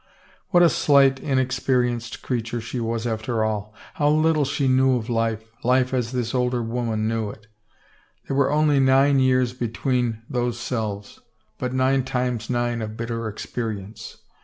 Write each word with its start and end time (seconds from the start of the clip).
What 0.49 0.63
a 0.63 0.69
slight, 0.69 1.19
inexperienced 1.19 2.23
creature 2.23 2.59
she 2.59 2.79
was, 2.79 3.05
after 3.05 3.43
all! 3.43 3.71
How 3.93 4.09
little 4.09 4.45
she 4.45 4.67
knew 4.67 4.99
life, 5.01 5.47
life 5.63 5.93
as 5.93 6.11
this 6.11 6.33
older 6.33 6.63
woman 6.63 7.07
knew 7.07 7.29
it. 7.29 7.45
There 8.27 8.35
were 8.35 8.51
only 8.51 8.79
nine 8.79 9.19
years 9.19 9.53
between 9.53 10.23
those 10.27 10.59
selves, 10.59 11.19
but 11.59 11.71
nine 11.75 12.03
times 12.03 12.49
nine 12.49 12.81
of 12.81 12.97
bitter 12.97 13.27
experience. 13.27 14.17